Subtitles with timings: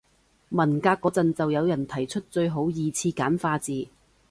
[0.49, 3.87] 文革嗰陣就有人提出最好二次簡化字